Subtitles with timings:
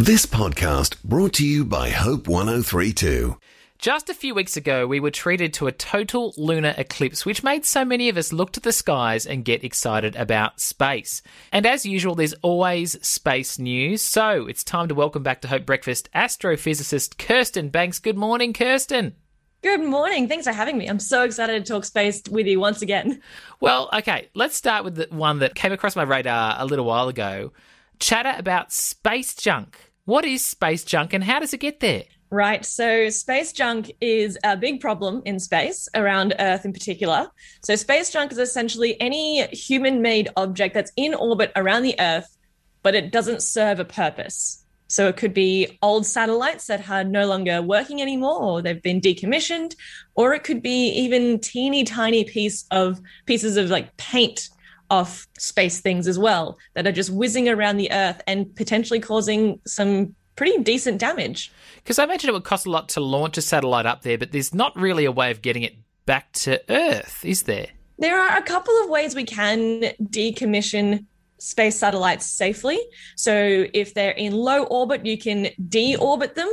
[0.00, 3.36] This podcast brought to you by Hope 1032.
[3.78, 7.64] Just a few weeks ago, we were treated to a total lunar eclipse, which made
[7.64, 11.20] so many of us look to the skies and get excited about space.
[11.50, 14.00] And as usual, there's always space news.
[14.00, 17.98] So it's time to welcome back to Hope Breakfast astrophysicist Kirsten Banks.
[17.98, 19.16] Good morning, Kirsten.
[19.62, 20.28] Good morning.
[20.28, 20.86] Thanks for having me.
[20.86, 23.20] I'm so excited to talk space with you once again.
[23.58, 27.08] Well, okay, let's start with the one that came across my radar a little while
[27.08, 27.50] ago.
[27.98, 29.87] Chatter about space junk.
[30.08, 32.04] What is space junk and how does it get there?
[32.30, 32.64] Right.
[32.64, 37.30] So, space junk is a big problem in space, around Earth in particular.
[37.62, 42.38] So, space junk is essentially any human made object that's in orbit around the Earth,
[42.82, 44.64] but it doesn't serve a purpose.
[44.86, 49.02] So, it could be old satellites that are no longer working anymore, or they've been
[49.02, 49.74] decommissioned,
[50.14, 54.48] or it could be even teeny tiny piece of pieces of like paint
[54.90, 59.60] off space things as well that are just whizzing around the Earth and potentially causing
[59.66, 61.52] some pretty decent damage.
[61.76, 64.32] Because I imagine it would cost a lot to launch a satellite up there, but
[64.32, 65.74] there's not really a way of getting it
[66.06, 67.66] back to Earth, is there?
[67.98, 71.06] There are a couple of ways we can decommission
[71.38, 72.78] space satellites safely.
[73.16, 76.48] So if they're in low orbit, you can deorbit them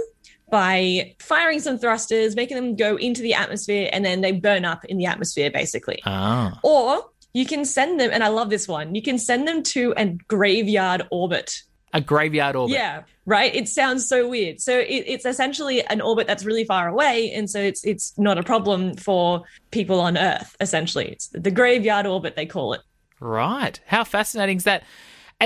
[0.50, 4.86] by firing some thrusters, making them go into the atmosphere, and then they burn up
[4.86, 6.02] in the atmosphere, basically.
[6.06, 6.60] Ah.
[6.64, 7.04] Or
[7.36, 10.06] you can send them, and I love this one, you can send them to a
[10.06, 11.64] graveyard orbit.
[11.94, 12.76] A graveyard orbit.
[12.76, 13.54] Yeah, right.
[13.54, 14.62] It sounds so weird.
[14.62, 18.38] So it, it's essentially an orbit that's really far away, and so it's it's not
[18.38, 20.56] a problem for people on Earth.
[20.62, 22.80] Essentially, it's the graveyard orbit they call it.
[23.20, 23.82] Right.
[23.86, 24.84] How fascinating is that?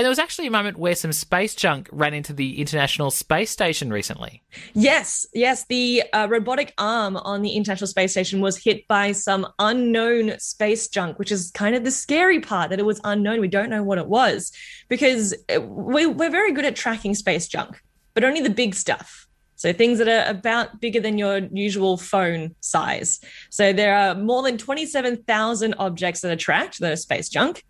[0.00, 3.50] And there was actually a moment where some space junk ran into the International Space
[3.50, 4.42] Station recently.
[4.72, 5.66] Yes, yes.
[5.66, 10.88] The uh, robotic arm on the International Space Station was hit by some unknown space
[10.88, 13.42] junk, which is kind of the scary part that it was unknown.
[13.42, 14.52] We don't know what it was
[14.88, 17.78] because uh, we, we're very good at tracking space junk,
[18.14, 19.26] but only the big stuff.
[19.56, 23.20] So things that are about bigger than your usual phone size.
[23.50, 27.64] So there are more than 27,000 objects that are tracked that are space junk,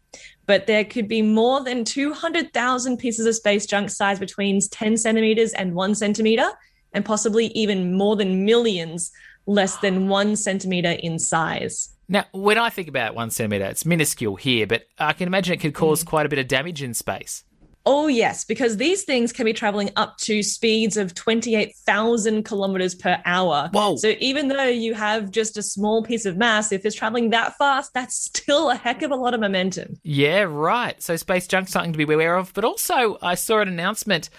[0.46, 5.52] but there could be more than 200,000 pieces of space junk size between 10 centimeters
[5.52, 6.50] and one centimeter,
[6.92, 9.12] and possibly even more than millions
[9.46, 11.94] less than one centimeter in size.
[12.08, 15.60] Now, when I think about one centimeter, it's minuscule here, but I can imagine it
[15.60, 16.06] could cause mm.
[16.08, 17.44] quite a bit of damage in space.
[17.92, 23.20] Oh, yes, because these things can be traveling up to speeds of 28,000 kilometers per
[23.24, 23.68] hour.
[23.72, 23.96] Whoa.
[23.96, 27.58] So even though you have just a small piece of mass, if it's traveling that
[27.58, 29.98] fast, that's still a heck of a lot of momentum.
[30.04, 31.02] Yeah, right.
[31.02, 32.54] So space junk's something to be aware of.
[32.54, 34.30] But also, I saw an announcement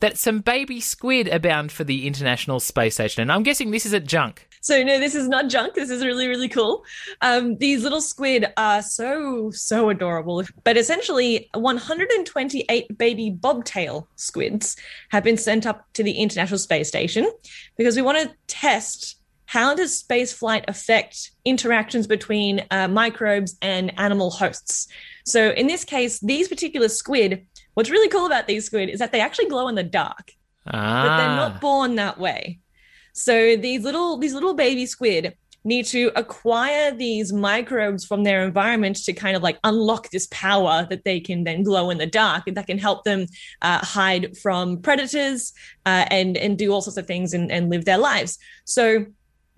[0.00, 3.22] that some baby squid are bound for the International Space Station.
[3.22, 4.48] And I'm guessing this isn't junk.
[4.66, 5.74] So no, this is not junk.
[5.74, 6.84] This is really, really cool.
[7.20, 10.42] Um, these little squid are so, so adorable.
[10.64, 14.76] But essentially, 128 baby bobtail squids
[15.10, 17.30] have been sent up to the International Space Station
[17.76, 23.96] because we want to test how does space flight affect interactions between uh, microbes and
[24.00, 24.88] animal hosts.
[25.24, 29.12] So in this case, these particular squid, what's really cool about these squid is that
[29.12, 30.32] they actually glow in the dark,
[30.66, 31.04] Ah.
[31.06, 32.58] but they're not born that way.
[33.16, 35.34] So these little these little baby squid
[35.64, 40.86] need to acquire these microbes from their environment to kind of like unlock this power
[40.90, 43.26] that they can then glow in the dark and that can help them
[43.62, 45.54] uh, hide from predators
[45.86, 48.38] uh, and and do all sorts of things and, and live their lives.
[48.64, 49.06] So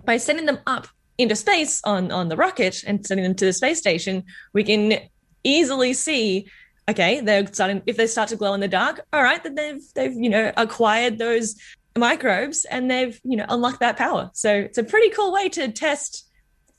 [0.04, 0.86] by sending them up
[1.19, 5.00] into space on on the rocket and sending them to the space station, we can
[5.42, 6.48] easily see
[6.88, 9.82] okay they're starting if they start to glow in the dark all right then they've
[9.94, 11.54] they've you know acquired those
[11.98, 14.31] microbes and they've you know unlocked that power.
[14.34, 16.25] So it's a pretty cool way to test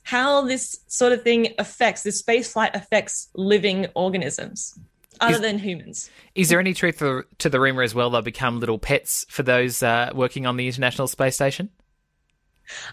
[0.02, 4.78] how this sort of thing affects this space flight affects living organisms
[5.20, 6.10] other Is- than humans.
[6.34, 9.42] Is there any truth to, to the rumor as well they'll become little pets for
[9.42, 11.70] those uh, working on the International Space Station?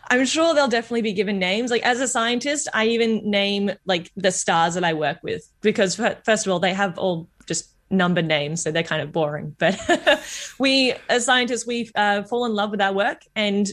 [0.09, 1.69] i'm sure they'll definitely be given names.
[1.69, 5.95] Like as a scientist i even name like the stars that i work with because
[5.95, 9.55] fir- first of all they have all just number names so they're kind of boring
[9.57, 9.79] but
[10.59, 13.69] we as scientists we uh, fall in love with our work and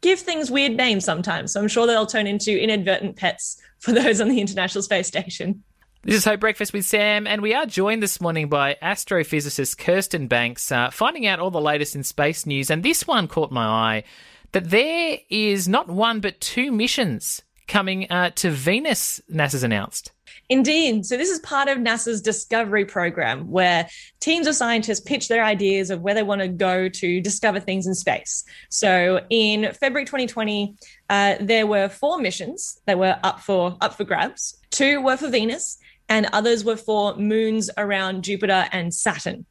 [0.00, 4.20] give things weird names sometimes so i'm sure they'll turn into inadvertent pets for those
[4.20, 5.62] on the international space station
[6.02, 10.28] This is Hope Breakfast with Sam, and we are joined this morning by astrophysicist Kirsten
[10.28, 12.70] Banks, uh, finding out all the latest in space news.
[12.70, 14.04] And this one caught my eye
[14.52, 20.12] that there is not one but two missions coming uh, to Venus, NASA's announced.
[20.48, 21.06] Indeed.
[21.06, 23.88] So, this is part of NASA's Discovery program where
[24.20, 27.86] teams of scientists pitch their ideas of where they want to go to discover things
[27.86, 28.44] in space.
[28.68, 30.76] So, in February 2020,
[31.08, 34.58] uh, there were four missions that were up for up for grabs.
[34.70, 39.46] Two were for Venus, and others were for moons around Jupiter and Saturn.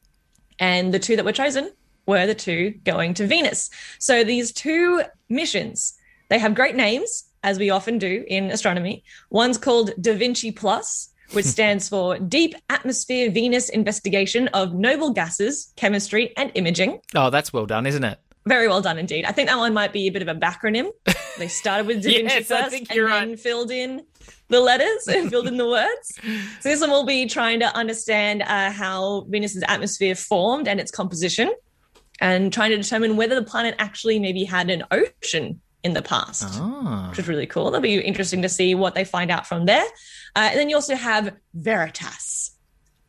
[0.58, 1.72] And the two that were chosen
[2.06, 3.70] were the two going to Venus.
[3.98, 5.94] So these two missions,
[6.28, 9.04] they have great names, as we often do in astronomy.
[9.30, 15.72] One's called Da Vinci Plus, which stands for Deep Atmosphere Venus Investigation of Noble Gases,
[15.76, 16.98] Chemistry, and Imaging.
[17.14, 18.18] Oh, that's well done, isn't it?
[18.46, 19.24] Very well done indeed.
[19.24, 20.90] I think that one might be a bit of a backronym.
[21.36, 23.40] They started with Da Vinci Yes, I first and you're then right.
[23.40, 24.02] filled in
[24.50, 26.14] the letters and filled in the words.
[26.60, 30.92] So this one will be trying to understand uh, how Venus's atmosphere formed and its
[30.92, 31.52] composition,
[32.20, 36.44] and trying to determine whether the planet actually maybe had an ocean in the past
[36.60, 37.08] Ah.
[37.10, 37.66] which is really cool.
[37.66, 39.84] That'll be interesting to see what they find out from there.
[40.34, 42.50] Uh, and then you also have Veritas,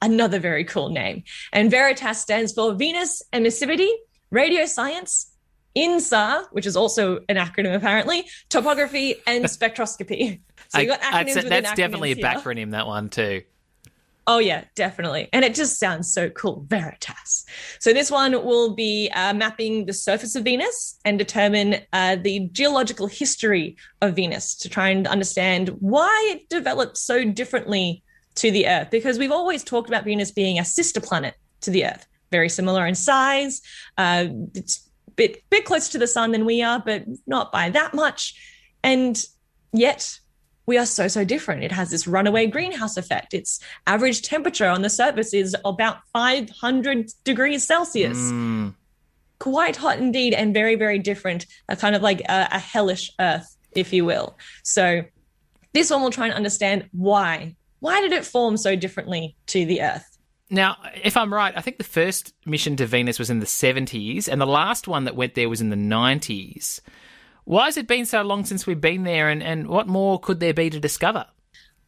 [0.01, 1.23] another very cool name.
[1.53, 3.89] And Veritas stands for Venus Emissivity,
[4.29, 5.31] Radio Science,
[5.75, 10.41] INSAR, which is also an acronym apparently, Topography and Spectroscopy.
[10.69, 13.41] So you got I- acronyms say within that's definitely a backronym, that one too.
[14.27, 15.29] Oh, yeah, definitely.
[15.33, 16.65] And it just sounds so cool.
[16.67, 17.45] Veritas.
[17.79, 22.49] So, this one will be uh, mapping the surface of Venus and determine uh, the
[22.51, 28.03] geological history of Venus to try and understand why it developed so differently
[28.35, 28.89] to the Earth.
[28.89, 32.87] Because we've always talked about Venus being a sister planet to the Earth, very similar
[32.87, 33.61] in size.
[33.95, 34.25] Uh,
[34.55, 37.93] it's a bit, bit closer to the sun than we are, but not by that
[37.93, 38.33] much.
[38.83, 39.23] And
[39.71, 40.19] yet,
[40.65, 41.63] we are so so different.
[41.63, 43.33] It has this runaway greenhouse effect.
[43.33, 48.17] Its average temperature on the surface is about 500 degrees celsius.
[48.17, 48.73] Mm.
[49.39, 53.55] quite hot indeed and very very different a kind of like a, a hellish earth
[53.75, 54.37] if you will.
[54.63, 55.03] So
[55.73, 57.55] this one will try and understand why.
[57.79, 60.17] Why did it form so differently to the earth?
[60.49, 64.29] Now, if I'm right, I think the first mission to Venus was in the 70s,
[64.29, 66.79] and the last one that went there was in the 90s.
[67.45, 70.39] Why has it been so long since we've been there, and, and what more could
[70.39, 71.25] there be to discover?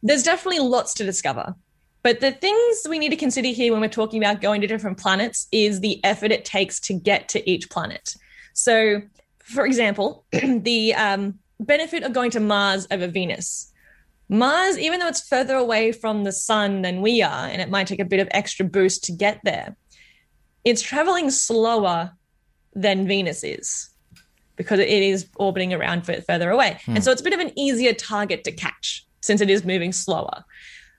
[0.02, 1.54] there's definitely lots to discover.
[2.02, 4.98] But the things we need to consider here when we're talking about going to different
[4.98, 8.14] planets is the effort it takes to get to each planet.
[8.52, 9.02] So,
[9.40, 13.72] for example, the um, benefit of going to Mars over Venus.
[14.28, 17.86] Mars, even though it's further away from the sun than we are, and it might
[17.86, 19.74] take a bit of extra boost to get there,
[20.64, 22.12] it's traveling slower
[22.74, 23.90] than Venus is
[24.58, 26.78] because it is orbiting around further away.
[26.86, 29.92] And so it's a bit of an easier target to catch since it is moving
[29.92, 30.44] slower.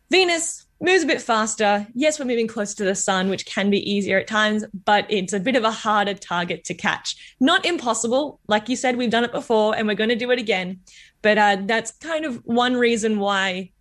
[0.09, 1.85] Venus moves a bit faster.
[1.93, 5.33] Yes, we're moving closer to the sun, which can be easier at times, but it's
[5.33, 7.35] a bit of a harder target to catch.
[7.39, 8.39] Not impossible.
[8.47, 10.79] Like you said, we've done it before and we're going to do it again.
[11.21, 13.71] But uh, that's kind of one reason why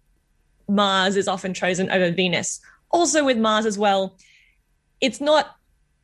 [0.69, 2.61] Mars is often chosen over Venus.
[2.91, 4.19] Also, with Mars as well,
[5.01, 5.57] it's not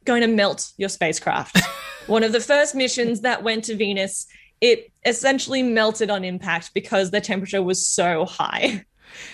[0.04, 1.60] going to melt your spacecraft.
[2.06, 4.26] One of the first missions that went to Venus,
[4.60, 8.84] it essentially melted on impact because the temperature was so high.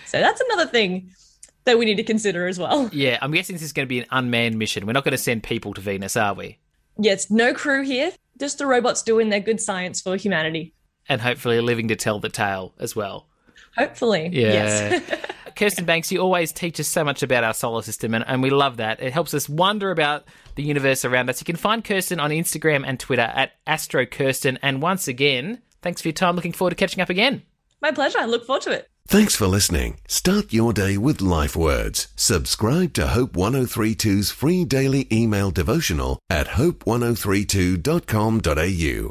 [0.06, 1.10] So that's another thing
[1.64, 2.90] that we need to consider as well.
[2.92, 4.86] Yeah, I'm guessing this is going to be an unmanned mission.
[4.86, 6.58] We're not going to send people to Venus, are we?
[6.98, 10.74] Yes, no crew here, just the robots doing their good science for humanity.
[11.08, 13.26] And hopefully living to tell the tale as well.
[13.76, 14.28] Hopefully.
[14.32, 14.52] Yeah.
[14.52, 15.20] Yes.
[15.60, 18.48] Kirsten Banks, you always teach us so much about our solar system, and, and we
[18.48, 19.02] love that.
[19.02, 20.24] It helps us wonder about
[20.54, 21.38] the universe around us.
[21.38, 24.56] You can find Kirsten on Instagram and Twitter at AstroKirsten.
[24.62, 26.34] And once again, thanks for your time.
[26.34, 27.42] Looking forward to catching up again.
[27.82, 28.20] My pleasure.
[28.20, 28.88] I look forward to it.
[29.06, 30.00] Thanks for listening.
[30.08, 32.08] Start your day with life words.
[32.16, 39.08] Subscribe to Hope 1032's free daily email devotional at hope1032.com.au.